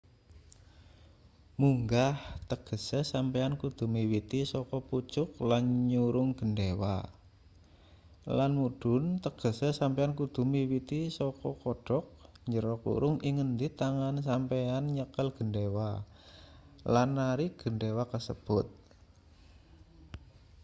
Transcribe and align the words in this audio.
munggah 1.61 2.15
tegese 2.49 2.99
sampeyan 3.13 3.53
kudu 3.61 3.83
miwiti 3.95 4.39
saka 4.53 4.77
pucuk 4.89 5.29
lan 5.49 5.63
nyurung 5.91 6.29
gendhewa 6.39 6.95
lan 8.37 8.51
mudhun 8.61 9.03
tegese 9.23 9.67
sampeyan 9.79 10.13
kudu 10.19 10.41
miwiti 10.53 10.99
saka 11.17 11.49
kodhok 11.63 12.05
ing 13.27 13.35
ngendi 13.37 13.67
tangan 13.81 14.15
sampeyan 14.27 14.83
nyekel 14.95 15.27
gendhewa 15.37 15.89
lan 16.93 17.09
narik 17.19 17.51
gendhewa 17.61 18.03
kasebut 18.11 18.67